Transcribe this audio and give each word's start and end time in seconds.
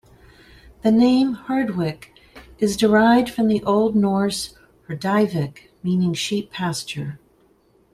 The 0.81 0.91
name 0.91 1.33
"Herdwick" 1.45 2.05
is 2.57 2.75
derived 2.75 3.29
from 3.29 3.49
the 3.49 3.61
Old 3.63 3.95
Norse 3.95 4.55
"herdvyck", 4.89 5.69
meaning 5.83 6.15
sheep 6.15 6.49
pasture. 6.49 7.19